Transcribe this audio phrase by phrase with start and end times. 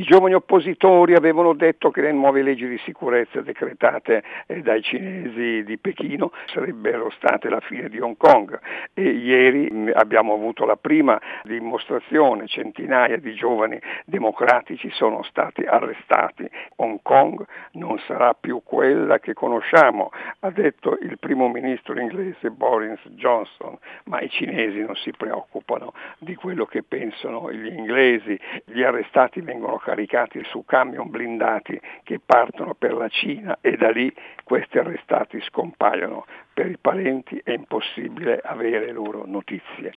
[0.00, 5.62] I giovani oppositori avevano detto che le nuove leggi di sicurezza decretate eh, dai cinesi
[5.62, 8.58] di Pechino sarebbero state la fine di Hong Kong
[8.94, 16.48] e ieri mh, abbiamo avuto la prima dimostrazione, centinaia di giovani democratici sono stati arrestati.
[16.76, 23.00] Hong Kong non sarà più quella che conosciamo, ha detto il primo ministro inglese Boris
[23.08, 28.40] Johnson, ma i cinesi non si preoccupano di quello che pensano gli inglesi.
[28.64, 34.12] Gli arrestati vengono caricati su camion blindati che partono per la Cina e da lì
[34.44, 36.26] questi arrestati scompaiono.
[36.54, 39.88] Per i parenti è impossibile avere loro notizie.